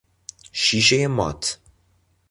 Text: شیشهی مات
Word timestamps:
شیشهی 0.51 1.07
مات 1.07 1.59